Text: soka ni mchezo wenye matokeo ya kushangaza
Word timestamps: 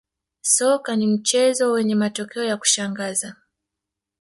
soka 0.41 0.95
ni 0.95 1.07
mchezo 1.07 1.71
wenye 1.71 1.95
matokeo 1.95 2.43
ya 2.43 2.57
kushangaza 2.57 3.35